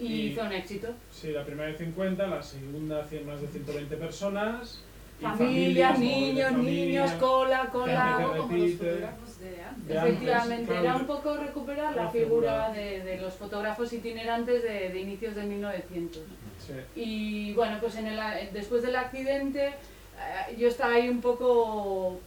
[0.00, 0.88] y Y- fue un éxito.
[1.12, 4.80] Sí, la primera de 50, la segunda cien- más de 120 personas.
[5.20, 8.26] Familias, familias, niños, familia, niños, cola, cola.
[8.34, 9.06] repite.
[9.44, 9.86] Fotógrafos de antes.
[9.88, 12.72] De antes, Efectivamente, claro, era un poco recuperar la la figura figura.
[12.72, 16.22] de, de los fotógrafos itinerantes de, de inicios de 1900.
[16.66, 16.72] Sí.
[17.00, 18.18] Y bueno, pues en el,
[18.52, 22.18] después del accidente eh, yo estaba ahí un poco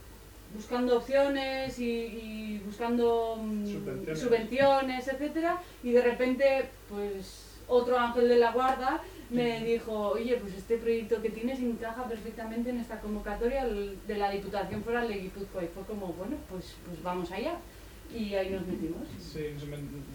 [0.54, 4.20] buscando opciones y, y buscando mm, Subvenciones.
[4.20, 10.54] subvenciones, etcétera, y de repente, pues otro ángel de la guarda me dijo, oye, pues
[10.54, 15.64] este proyecto que tienes encaja perfectamente en esta convocatoria de la Diputación Foral de Guipúzcoa.
[15.64, 17.58] Y fue como, bueno, pues, pues vamos allá.
[18.14, 19.06] Y ahí nos metimos.
[19.20, 19.48] Sí,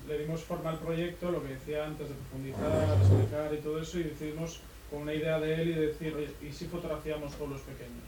[0.07, 3.99] le dimos forma al proyecto, lo que decía antes de profundizar, explicar y todo eso,
[3.99, 7.61] y decidimos con una idea de él y de decir, oye, ¿y si fotografiamos pueblos
[7.61, 8.03] pequeños?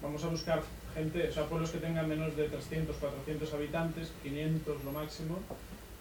[0.00, 0.62] Vamos a buscar
[0.94, 5.38] gente, o sea, pueblos que tengan menos de 300, 400 habitantes, 500 lo máximo,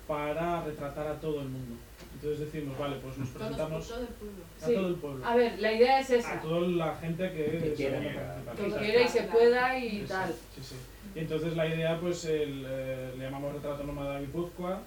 [0.08, 1.76] para retratar a todo el mundo.
[2.16, 4.44] Entonces decimos, vale, pues nos presentamos todo el pueblo.
[4.62, 4.74] a Sí.
[4.74, 5.26] todo el pueblo.
[5.26, 6.42] A ver, la idea es A esa.
[6.42, 7.98] toda la gente que, Que quiera.
[7.98, 8.56] a.
[8.56, 10.32] Que y se pueda y Sí, tal.
[10.56, 10.76] Sí, sí.
[11.14, 14.82] Y entonces la idea, pues el, eh, le llamamos Retrato Nómada Guipúzcoa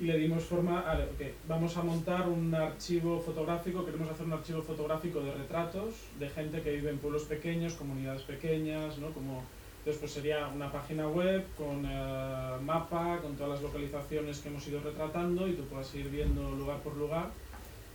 [0.00, 4.32] y le dimos forma a, ok, vamos a montar un archivo fotográfico, queremos hacer un
[4.32, 9.08] archivo fotográfico de retratos de gente que vive en pueblos pequeños, comunidades pequeñas, ¿no?
[9.12, 9.42] Como,
[9.88, 14.68] entonces pues sería una página web con eh, mapa, con todas las localizaciones que hemos
[14.68, 17.30] ido retratando y tú puedas ir viendo lugar por lugar.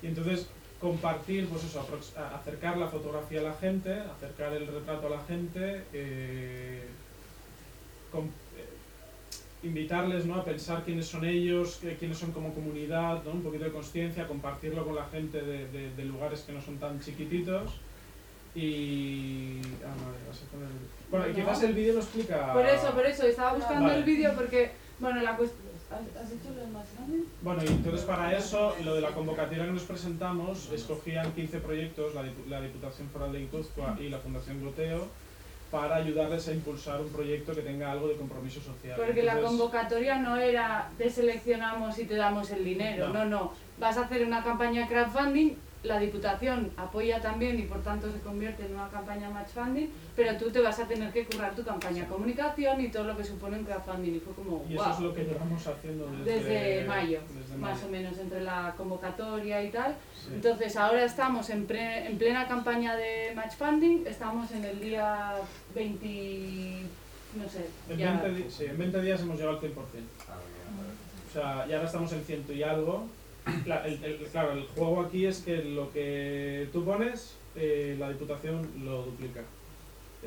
[0.02, 0.48] Y entonces
[0.82, 1.86] compartir, pues eso,
[2.34, 6.84] acercar la fotografía a la gente, acercar el retrato a la gente, eh,
[8.12, 10.34] eh, invitarles ¿no?
[10.34, 13.32] a pensar quiénes son ellos, quiénes son como comunidad, ¿no?
[13.34, 16.78] un poquito de conciencia, compartirlo con la gente de, de- de lugares que no son
[16.78, 17.76] tan chiquititos.
[18.56, 19.58] Y.
[19.84, 20.46] Ah, vale, vas a
[21.14, 22.54] Bueno, y quizás el vídeo lo explica.
[22.54, 24.00] Por eso, por eso, estaba buscando Vale.
[24.00, 25.62] el vídeo porque, bueno, la cuestión...
[25.92, 27.24] ¿Has, hecho lo más grande?
[27.44, 32.16] Bueno, y entonces para eso, lo de la convocatoria que nos presentamos, escogían 15 proyectos,
[32.16, 35.06] la, Dipu- la Diputación Foral de Guipúzcoa y la Fundación Goteo,
[35.70, 38.96] para ayudarles a impulsar un proyecto que tenga algo de compromiso social.
[38.98, 43.14] Porque la Entonces, convocatoria no era te seleccionamos y te damos el dinero, No.
[43.14, 43.54] no, no.
[43.80, 45.52] Vas a hacer una campaña de crowdfunding,
[45.84, 50.38] la Diputación apoya también y por tanto se convierte en una campaña match funding, pero
[50.38, 53.24] tú te vas a tener que currar tu campaña de comunicación y todo lo que
[53.26, 54.16] supone un crowdfunding.
[54.16, 54.94] Y fue como, Y eso wow.
[54.94, 57.88] es lo que llevamos haciendo desde, Desde mayo, desde más mayo.
[57.88, 59.96] o menos entre la convocatoria y tal.
[60.18, 60.30] Sí.
[60.36, 65.34] Entonces ahora estamos en, pre- en plena campaña de match funding, estamos en el día
[65.76, 66.82] 20,
[67.44, 68.22] no sé, En, ya.
[68.22, 69.74] 20, di- sí, en 20 días hemos llegado al 100%.
[70.30, 70.34] Ah.
[71.30, 73.06] O sea, y ahora estamos en ciento y algo.
[73.66, 78.10] La- el- el- claro, el juego aquí es que lo que tú pones, eh, la
[78.10, 79.42] Diputación lo duplica.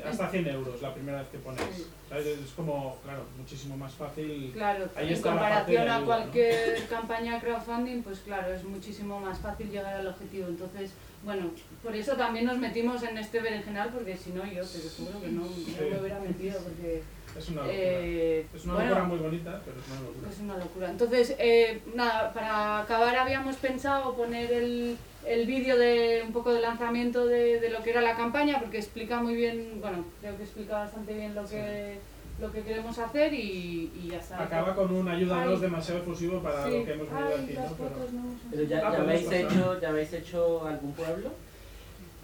[0.05, 1.87] Hasta 100 euros la primera vez que pones.
[2.09, 4.51] Es como, claro, muchísimo más fácil.
[4.53, 9.69] Claro, Ahí en comparación a ayuda, cualquier campaña crowdfunding, pues claro, es muchísimo más fácil
[9.69, 10.47] llegar al objetivo.
[10.47, 10.91] Entonces,
[11.23, 11.51] bueno,
[11.83, 15.27] por eso también nos metimos en este berenjenal, porque si no yo te juro que
[15.29, 17.01] no, no me hubiera metido, porque
[17.37, 17.73] Es una locura.
[17.77, 20.29] eh, es una bueno, locura muy bonita, pero es una locura.
[20.31, 20.89] es una locura.
[20.91, 26.61] Entonces, eh, nada, para acabar habíamos pensado poner el, el vídeo de un poco de
[26.61, 30.43] lanzamiento de, de lo que era la campaña, porque explica muy bien, bueno, creo que
[30.43, 31.96] explica bastante bien lo que,
[32.39, 34.43] lo que queremos hacer y, y ya está.
[34.43, 35.61] Acaba con un ayúdanos Ay.
[35.61, 36.79] demasiado efusivo para Sí.
[36.79, 38.37] lo que hemos venido aquí, ¿no?
[38.51, 41.31] Pero- ya, Ah, ya, podemos habéis hecho, ¿Ya habéis hecho algún pueblo?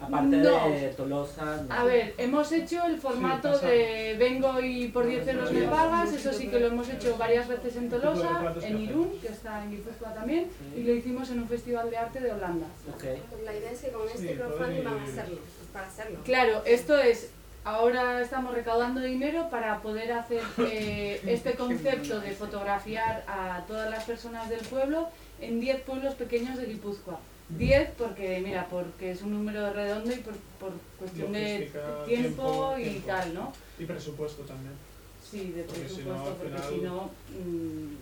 [0.00, 0.68] Aparte No.
[0.68, 1.62] de Tolosa.
[1.68, 1.72] no.
[1.74, 6.32] A ver, hemos hecho el formato de vengo y por 10 euros me pagas, eso
[6.32, 10.12] sí que lo hemos hecho varias veces en Tolosa, en Irún, que está en Guipúzcoa
[10.12, 10.80] también, Sí.
[10.80, 12.66] y lo hicimos en un festival de arte de Holanda.
[12.94, 13.04] Ok.
[13.44, 16.18] La idea es que con Sí, este crowdfunding van a hacerlo, es para hacerlo.
[16.24, 17.30] Claro, esto es,
[17.64, 24.04] ahora estamos recaudando dinero para poder hacer eh, este concepto de fotografiar a todas las
[24.04, 25.08] personas del pueblo
[25.40, 27.18] en 10 pueblos pequeños de Guipúzcoa.
[27.50, 32.74] 10 porque, mira, porque es un número redondo y por, por cuestión de tiempo, tiempo,
[32.78, 33.06] y tiempo.
[33.06, 33.52] tal, ¿no?
[33.78, 34.74] Y presupuesto también.
[35.22, 37.96] Sí, de Porque si presupuesto, porque si no, mm.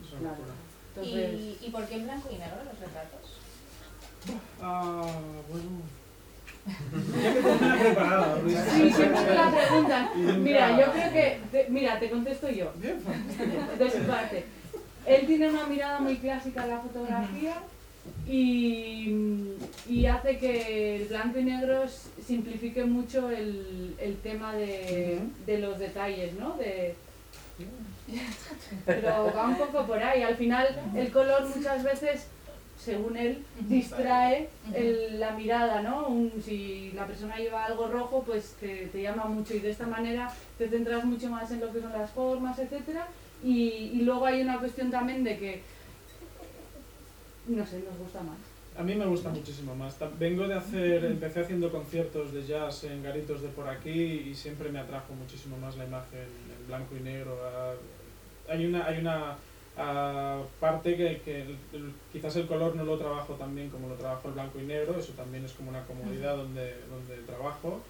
[0.95, 3.39] Entonces, ¿Y, ¿Y por qué en blanco y negro los retratos?
[4.61, 5.11] Ah,
[5.51, 6.02] bueno.
[6.65, 8.59] Ya me tenía preparada, Luis.
[8.73, 10.43] sí, siempre me la preguntan.
[10.45, 12.73] Mira, yo creo que, te- mira, te contesto yo.
[13.79, 14.45] De su parte.
[15.07, 17.55] Él tiene una mirada muy clásica en la fotografía
[18.29, 19.13] y,
[19.89, 21.83] y hace que el blanco y negro
[22.25, 26.57] simplifique mucho el, el tema de, de los detalles, ¿no?
[26.57, 26.95] De,
[28.87, 30.23] pero va un poco por ahí.
[30.23, 32.27] Al final el color muchas veces,
[32.85, 36.09] según él, distrae el- la mirada, ¿no?
[36.09, 39.87] Un- si la persona lleva algo rojo, pues te, te llama mucho y de esta
[39.87, 43.07] manera te centras mucho más en lo que son las formas, etcétera.
[43.45, 45.63] Y, y luego hay una cuestión también de que,
[47.49, 48.39] no sé, nos gusta más.
[48.79, 49.97] A mí me gusta muchísimo más.
[50.19, 54.71] Vengo de hacer, empecé haciendo conciertos de jazz en garitos de por aquí y siempre
[54.71, 57.37] me atrajo muchísimo más la imagen en blanco y negro.
[57.45, 57.75] Ah,
[58.49, 59.37] Hay una, hay una
[59.77, 63.89] ah, parte que, que el- el- quizás el color no lo trabajo tan bien como
[63.89, 67.81] lo trabajo el blanco y negro, eso también es como una comodidad donde, donde trabajo.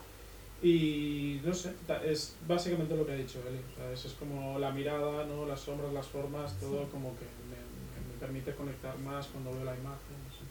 [0.63, 3.59] Y no sé, es básicamente lo que ha dicho Eli.
[3.59, 5.45] O sea, es, es como la mirada, ¿no?
[5.45, 9.65] las sombras, las formas, todo como que me, que me permite conectar más cuando veo
[9.65, 10.15] la imagen.
[10.25, 10.43] no sé.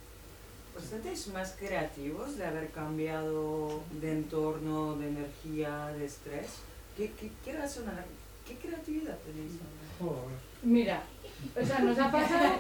[0.96, 6.58] ¿Ustedes más creativos de haber cambiado de entorno, de energía, de estrés?
[6.98, 7.86] ¿Qué, qué, qué razón,
[8.46, 9.54] qué creatividad tenéis?
[9.98, 10.36] Joder.
[10.64, 11.04] Mira,
[11.62, 12.54] o sea, nos ha pasado,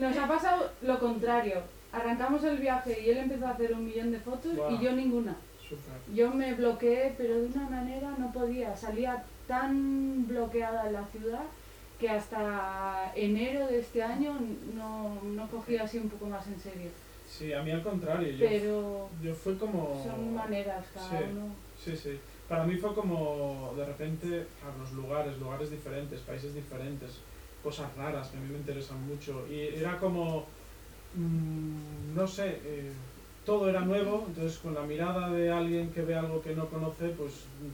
[0.00, 1.62] nos ha pasado lo contrario.
[1.92, 5.36] Arrancamos el viaje y él empezó a hacer un millón de fotos y yo ninguna.
[6.14, 8.76] Yo me bloqueé, pero de una manera no podía.
[8.76, 11.42] Salía tan bloqueada en la ciudad
[11.98, 14.38] que hasta enero de este año
[14.74, 16.90] no, no cogía así un poco más en serio.
[17.28, 18.28] Sí, a mí al contrario.
[18.32, 20.02] Yo, Pero yo fue como...
[20.04, 21.24] son maneras cada Sí.
[21.32, 21.46] uno.
[21.82, 22.20] Sí, sí.
[22.48, 27.10] Para mí fue como de repente a los lugares, lugares diferentes, países diferentes,
[27.64, 29.46] cosas raras que a mí me interesan mucho.
[29.48, 30.22] Y era como,
[31.12, 32.92] mm, no sé, eh,
[33.44, 37.10] todo era nuevo, entonces con la mirada de alguien que ve algo que no conoce,
[37.10, 37.70] pues mm,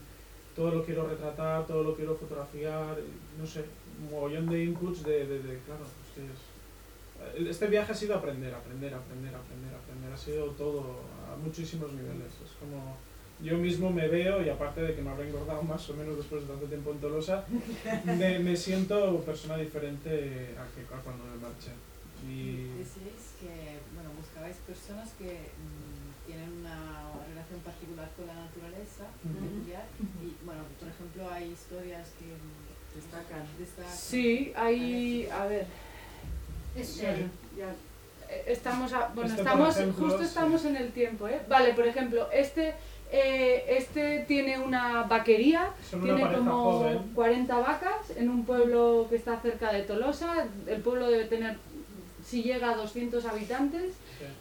[0.55, 3.61] todo lo quiero retratar, todo lo quiero fotografiar, y no sé,
[3.99, 5.85] un mogollón de inputs de, de, de- claro,
[6.17, 11.93] eh, Este viaje ha sido aprender, aprender, aprender, aprender, aprender, ha sido todo a muchísimos
[11.93, 12.33] niveles.
[12.41, 13.05] Es como
[13.43, 16.41] yo mismo me veo y aparte de que me habré engordado más o menos después
[16.43, 17.45] de tanto tiempo en Tolosa,
[18.05, 21.71] me, me siento persona diferente a, que, a cuando me marché.
[22.27, 29.05] Y Decíais que bueno, buscabais personas que mm, tienen una relación particular con la naturaleza,
[30.21, 32.25] y bueno, por ejemplo, hay historias que
[32.95, 33.43] Destacan.
[33.57, 33.97] destacan.
[33.97, 35.65] Sí, hay, a ver,
[36.75, 37.15] Es ya,
[37.57, 37.73] ya.
[38.29, 40.25] Eh, Estamos, a- bueno, Este, estamos, ejemplo, justo sí.
[40.25, 41.41] estamos en el tiempo, ¿eh?
[41.49, 42.75] Vale, por ejemplo, este,
[43.11, 46.99] eh, este tiene una vaquería, son tiene como joven.
[47.13, 50.47] 40 vacas en un pueblo que está cerca de Tolosa.
[50.65, 51.57] El pueblo debe tener,
[52.25, 53.93] si llega a 200 habitantes.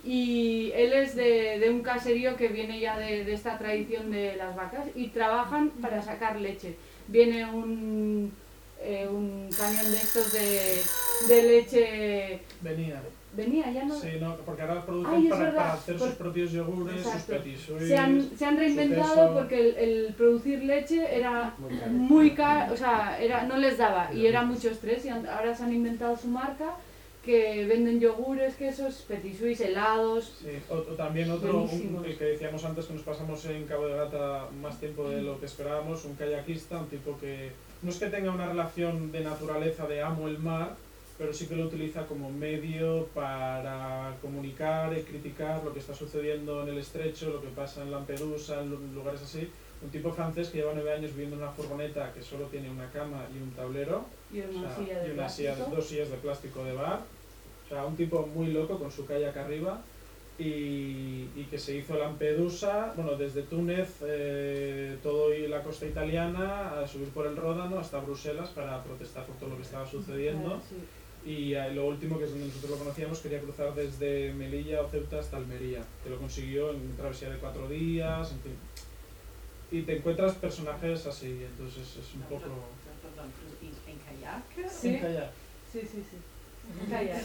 [0.02, 0.08] Sí.
[0.08, 4.36] Y él es de, de un caserío que viene ya de, de esta tradición de
[4.36, 6.76] las vacas y trabajan para sacar leche.
[7.08, 8.32] Viene un,
[8.80, 10.80] eh, un camión de estos de,
[11.28, 12.40] de leche.
[12.60, 13.02] Venía.
[13.32, 13.94] Venía, ya no.
[13.98, 17.36] Sí, no, porque ahora producen Ay, para, para hacer por- sus propios yogures, sus Exacto.
[17.44, 17.86] petit suisse.
[17.88, 21.90] Se han, se han reinventado porque el, el producir leche era Muy caro.
[21.92, 25.54] muy caro, o sea, era, no les daba y era mucho estrés y han- ahora
[25.54, 26.74] se han inventado su marca
[27.24, 30.38] que venden yogures, quesos, petit suisse, helados.
[30.40, 33.94] Sí, o, o también otro, un- que decíamos antes que nos pasamos en Cabo de
[33.94, 38.06] Gata más tiempo de lo que esperábamos, un kayakista, un tipo que no es que
[38.06, 40.74] tenga una relación de naturaleza de amo el mar,
[41.20, 46.62] pero sí que lo utiliza como medio para comunicar y criticar lo que está sucediendo
[46.62, 49.50] en el estrecho, lo que pasa en Lampedusa, en lu- lugares así.
[49.82, 52.88] Un tipo francés que lleva nueve años viviendo en una furgoneta que solo tiene una
[52.90, 56.10] cama y un tablero Y o una sea, silla de y una silla- dos sillas
[56.10, 57.00] de plástico de bar.
[57.66, 59.78] O sea, un tipo muy loco con su calle acá arriba.
[60.38, 66.80] Y, y que se hizo Lampedusa, bueno, desde Túnez, eh, todo y la costa italiana,
[66.80, 70.58] a subir por el Ródano hasta Bruselas para protestar por todo lo que estaba sucediendo.
[70.66, 70.76] Sí.
[71.24, 74.88] Y eh, lo último, que es donde nosotros lo conocíamos, quería cruzar desde Melilla o
[74.88, 78.56] Ceuta hasta Almería, que lo consiguió en una travesía de cuatro días, en fin.
[79.70, 82.40] Y te encuentras personajes así, entonces es un poco...
[82.40, 83.30] Perdón,
[83.62, 84.70] en, kayak.
[84.70, 84.88] Sí.
[84.88, 85.30] En kayak.
[85.72, 86.16] Sí, sí, sí.
[86.88, 87.22] Kayak.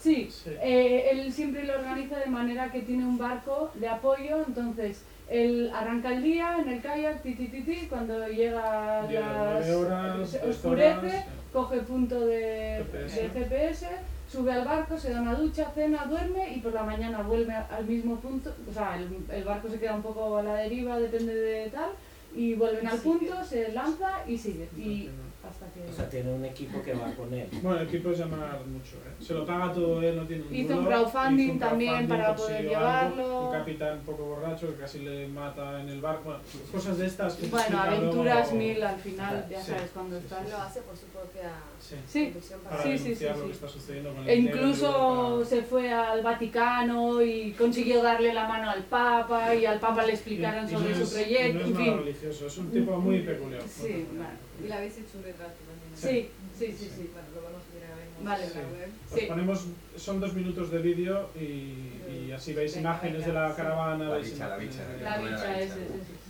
[0.00, 0.50] Sí, Sí.
[0.60, 5.70] eh, él siempre lo organiza de manera que tiene un barco de apoyo, entonces él
[5.74, 11.06] arranca el día en el kayak, ti, ti, ti, ti, cuando llega las, horas, oscurece,
[11.06, 13.22] horas, coge punto de GPS.
[13.22, 13.86] de GPS,
[14.30, 17.84] sube al barco, se da una ducha, cena, duerme y por la mañana vuelve al
[17.86, 21.34] mismo punto, o sea, el, el barco se queda un poco a la deriva, depende
[21.34, 21.90] de tal,
[22.34, 23.02] y vuelven Y al sigue.
[23.18, 24.68] punto, se lanza y sigue.
[24.76, 25.08] Y
[25.48, 25.80] hasta que...
[25.90, 27.48] O sea, tiene un equipo que va con él.
[27.62, 29.24] Bueno, el equipo es llamar mucho, ¿eh?
[29.24, 32.34] Se lo paga todo él, no tiene un Hizo un crowdfunding hizo un también para
[32.36, 33.40] poder algo, llevarlo.
[33.48, 36.22] Un capitán un poco borracho que casi le mata en el barco.
[36.24, 36.40] Bueno,
[36.70, 40.24] cosas de estas que Bueno, aventuras luego- mil al final, ya Sí, sabes, cuando sí,
[40.24, 40.50] estás...
[40.50, 42.32] Lo hace por su propia Sí, Sí,
[42.64, 43.40] para para Sí, sí, sí, lo sí.
[43.46, 45.44] que está sucediendo con el E incluso Europa.
[45.48, 50.12] se fue al Vaticano y consiguió darle la mano al Papa y al Papa le
[50.12, 51.98] explicaron Y- y sobre no su es- y proyecto, no es en fin.
[51.98, 53.60] religioso, es un tipo muy peculiar.
[53.62, 54.30] muy Sí, peculiar.
[54.62, 55.90] Y le habéis hecho un retrato también.
[55.90, 55.96] ¿no?
[55.96, 57.10] Sí, sí, sí, sí.
[57.12, 58.48] Bueno, lo vamos a mirar en Vale.
[58.48, 58.90] la web.
[59.10, 59.26] Os Sí.
[59.26, 63.56] ponemos, son dos minutos de vídeo y, y así veis imágenes venga, de la sí.
[63.56, 64.04] caravana.
[64.08, 66.22] La veis bicha, la bicha, La bicha la ese, ese.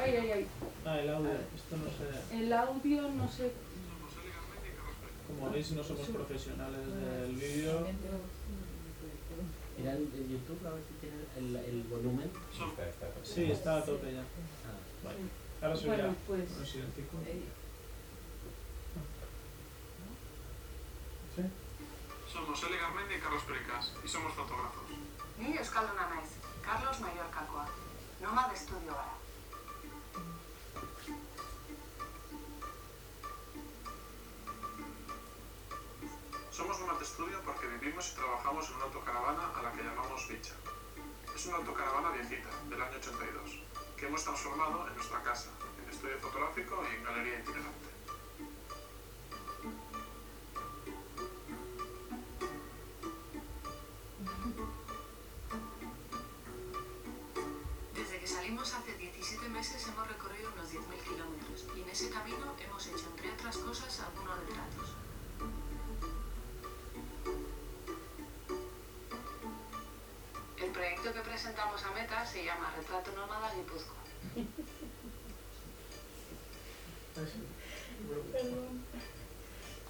[0.00, 0.46] Ay, ay, ay.
[0.84, 2.36] Ah, el audio, esto no sé.
[2.44, 3.50] El audio no sé.
[5.28, 7.86] Como veis, no somos profesionales del vídeo.
[9.78, 12.28] Mira en en YouTube a ver si tiene el, el volumen.
[12.52, 13.20] Está, está, está.
[13.24, 14.20] Sí, está a tope ya.
[14.20, 15.18] Ah, Vale.
[15.60, 15.96] Ahora subirá.
[15.96, 16.50] Bueno, pues.
[16.56, 17.16] Un silencico.
[17.26, 17.42] Eh,
[21.34, 21.42] ¿Sí?
[22.32, 24.84] Somos Ele Garmendia y Carlos Pericas y somos fotógrafos.
[25.38, 26.30] Ni euskalduna naiz,
[26.62, 27.66] Carlos Mallorcakoa,
[28.20, 29.16] Nomad Estudio gara.
[36.50, 40.54] Somos Nomad Estudio porque vivimos y trabajamos en una autocaravana a la que llamamos Bicha.
[41.34, 43.67] Es una autocaravana viejita, del año 82,
[43.98, 45.50] que hemos transformado en nuestra casa,
[45.82, 47.88] en estudio fotográfico y en galería itinerante.
[57.94, 62.54] Desde que salimos hace 17 meses hemos recorrido unos 10.000 kilómetros y en ese camino
[62.60, 64.97] hemos hecho, entre otras cosas, algunos retratos.
[71.38, 73.94] Presentamos a Meta se llama Retrato Nómada Guipúzcoa.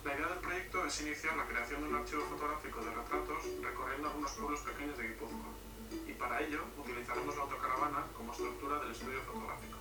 [0.04, 4.08] La idea del proyecto es iniciar la creación de un archivo fotográfico de retratos recorriendo
[4.08, 5.48] algunos pueblos pequeños de Guipúzcoa.
[6.06, 9.78] Y para ello utilizaremos la autocaravana como estructura del estudio fotográfico.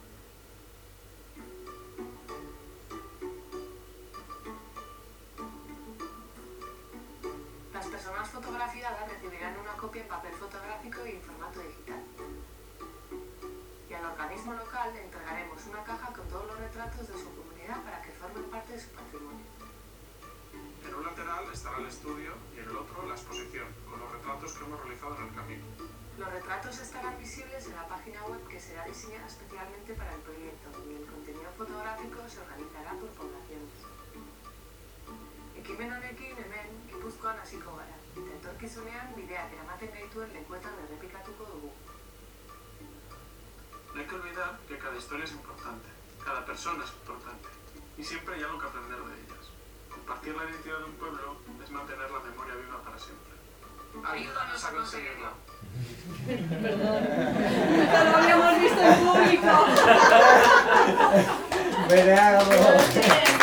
[7.73, 11.21] Las personas fotografiadas recibirán una copia en papel fotográfico y en
[14.47, 18.11] organismo local le entregaremos una caja con todos los retratos de su comunidad para que
[18.11, 19.45] formen parte de su patrimonio.
[20.87, 24.53] En un lateral estará el estudio y en el otro la exposición, con los retratos
[24.53, 25.65] que hemos realizado en el camino.
[26.17, 30.67] Los retratos estarán visibles en la página web que será diseñada especialmente para el proyecto
[30.87, 33.75] y el contenido fotográfico se organizará por poblaciones.
[35.57, 41.71] Ekimen honekin hemen Gipuzkoan hasiko gara, eta etorkizunean bideak eramaten gaituen lekuetan errepikatuko dugu.
[43.97, 45.89] No hay que olvidar que cada historia es importante,
[46.23, 47.47] cada persona es importante,
[47.97, 49.49] y siempre hay algo que aprender de ellas.
[49.89, 53.33] Compartir la identidad de un pueblo es mantener la memoria viva para siempre.
[54.05, 55.31] Ayúdanos a conseguirlo.
[57.81, 59.65] ¡Esto lo habíamos visto en público!